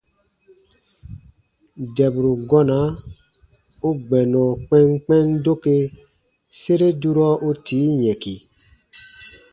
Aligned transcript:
Dɛburu 1.95 2.31
gɔna 2.49 2.77
u 3.87 3.89
gbɛnɔ 4.05 4.43
kpɛnkpɛn 4.65 5.25
doke 5.43 5.73
sere 6.59 6.87
durɔ 7.01 7.29
u 7.47 7.49
tii 7.65 7.89
yɛ̃ki. 8.03 8.35